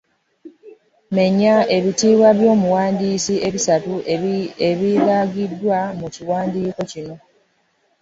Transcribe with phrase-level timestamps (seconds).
[1.15, 3.93] Menya ebitiibwa by’omuwandiisi ebisatu
[4.69, 7.15] ebiragiddwa mu kiwandiiko kino.